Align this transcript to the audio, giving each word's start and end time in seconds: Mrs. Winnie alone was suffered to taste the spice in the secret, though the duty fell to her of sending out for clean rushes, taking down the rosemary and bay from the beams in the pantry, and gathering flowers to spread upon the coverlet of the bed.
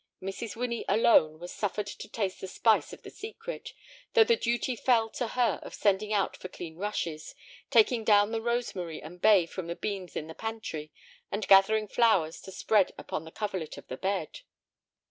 Mrs. 0.19 0.55
Winnie 0.55 0.83
alone 0.89 1.37
was 1.37 1.51
suffered 1.53 1.85
to 1.85 2.09
taste 2.09 2.41
the 2.41 2.47
spice 2.47 2.91
in 2.91 3.01
the 3.03 3.11
secret, 3.11 3.71
though 4.15 4.23
the 4.23 4.35
duty 4.35 4.75
fell 4.75 5.11
to 5.11 5.27
her 5.37 5.59
of 5.61 5.75
sending 5.75 6.11
out 6.11 6.35
for 6.35 6.47
clean 6.47 6.75
rushes, 6.75 7.35
taking 7.69 8.03
down 8.03 8.31
the 8.31 8.41
rosemary 8.41 8.99
and 8.99 9.21
bay 9.21 9.45
from 9.45 9.67
the 9.67 9.75
beams 9.75 10.15
in 10.15 10.25
the 10.25 10.33
pantry, 10.33 10.91
and 11.31 11.47
gathering 11.47 11.87
flowers 11.87 12.41
to 12.41 12.51
spread 12.51 12.91
upon 12.97 13.25
the 13.25 13.31
coverlet 13.31 13.77
of 13.77 13.87
the 13.89 13.95
bed. 13.97 14.39